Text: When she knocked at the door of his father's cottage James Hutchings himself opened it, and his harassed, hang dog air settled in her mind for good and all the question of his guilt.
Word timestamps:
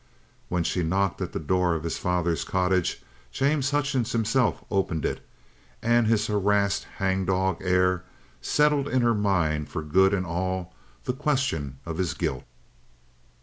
When 0.49 0.63
she 0.63 0.81
knocked 0.81 1.21
at 1.21 1.31
the 1.31 1.39
door 1.39 1.75
of 1.75 1.83
his 1.83 1.99
father's 1.99 2.43
cottage 2.43 3.03
James 3.31 3.69
Hutchings 3.69 4.13
himself 4.13 4.63
opened 4.71 5.05
it, 5.05 5.23
and 5.79 6.07
his 6.07 6.25
harassed, 6.25 6.85
hang 6.97 7.23
dog 7.25 7.59
air 7.61 8.01
settled 8.41 8.87
in 8.87 9.03
her 9.03 9.13
mind 9.13 9.69
for 9.69 9.83
good 9.83 10.11
and 10.15 10.25
all 10.25 10.73
the 11.03 11.13
question 11.13 11.77
of 11.85 11.99
his 11.99 12.15
guilt. 12.15 12.45